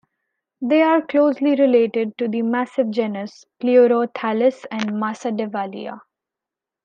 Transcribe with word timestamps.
They 0.63 0.81
are 0.81 1.05
closely 1.05 1.51
related 1.53 2.17
to 2.17 2.27
the 2.27 2.41
massive 2.41 2.89
genus 2.89 3.45
"Pleurothallis" 3.61 4.65
and 4.71 4.89
"Masdevallia". 4.93 6.01